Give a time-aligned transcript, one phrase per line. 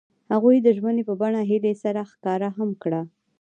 [0.31, 3.01] هغوی د ژمنې په بڼه هیلې سره ښکاره هم کړه.